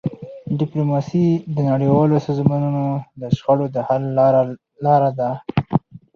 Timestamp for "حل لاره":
3.87-5.11